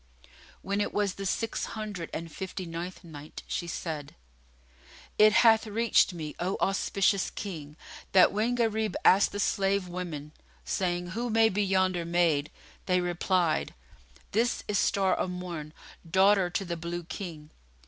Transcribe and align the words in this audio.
When 0.63 0.81
it 0.81 0.95
was 0.95 1.13
the 1.13 1.27
Six 1.27 1.65
Hundred 1.77 2.09
and 2.11 2.31
Fifty 2.31 2.65
ninth 2.65 3.03
Night, 3.03 3.43
She 3.45 3.67
said, 3.67 4.15
It 5.19 5.31
hath 5.31 5.67
reached 5.67 6.11
me, 6.11 6.35
O 6.39 6.57
auspicious 6.59 7.29
King, 7.29 7.77
that 8.11 8.31
when 8.31 8.55
Gharib 8.55 8.95
asked 9.05 9.31
the 9.31 9.39
slave 9.39 9.87
women 9.87 10.31
saying, 10.65 11.09
"Who 11.11 11.29
may 11.29 11.49
be 11.49 11.63
yonder 11.63 12.03
maid," 12.03 12.49
they 12.87 12.99
replied, 12.99 13.75
"This 14.31 14.63
is 14.67 14.79
Star 14.79 15.19
o' 15.19 15.27
Morn, 15.27 15.71
daughter 16.09 16.49
to 16.49 16.65
the 16.65 16.77
Blue 16.77 17.03
King." 17.03 17.51